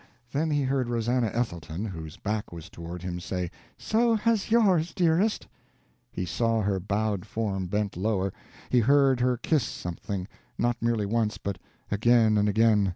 [0.31, 5.45] Then he heard Rosannah Ethelton, whose back was toward him, say: "So has yours, dearest!"
[6.11, 8.33] He saw her bowed form bend lower;
[8.71, 10.27] he heard her kiss something
[10.57, 11.59] not merely once, but
[11.91, 12.89] again and again!